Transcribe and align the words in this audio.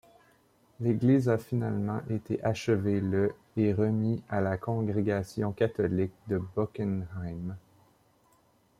L'église 0.79 1.29
a 1.29 1.37
finalement 1.37 1.99
été 2.09 2.43
achevée 2.43 2.99
le 2.99 3.35
et 3.55 3.71
remis 3.71 4.23
à 4.29 4.41
la 4.41 4.57
congrégation 4.57 5.51
catholique 5.51 6.15
de 6.25 6.39
Bockenheim. 6.39 7.55